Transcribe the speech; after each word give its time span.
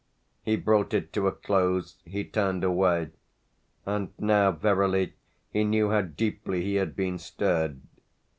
He 0.41 0.55
brought 0.55 0.95
it 0.95 1.13
to 1.13 1.27
a 1.27 1.31
close, 1.31 1.97
he 2.05 2.23
turned 2.23 2.63
away; 2.63 3.11
and 3.85 4.11
now 4.17 4.51
verily 4.51 5.13
he 5.51 5.63
knew 5.63 5.91
how 5.91 6.01
deeply 6.01 6.63
he 6.63 6.73
had 6.73 6.95
been 6.95 7.19
stirred. 7.19 7.81